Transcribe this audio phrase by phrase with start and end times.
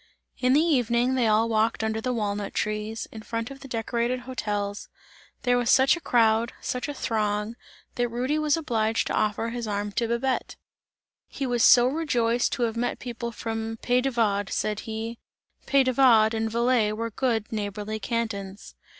[0.39, 4.21] In the evening, they all walked under the walnut trees, in front of the decorated
[4.21, 4.87] hôtels;
[5.43, 7.55] there was such a crowd, such a throng,
[7.93, 10.55] that Rudy was obliged to offer his arm to Babette.
[11.27, 15.19] "He was so rejoiced to have met people from Pays de Vaud," said he,
[15.67, 18.73] "Pays de Vaud and Valais were good neighbourly cantons."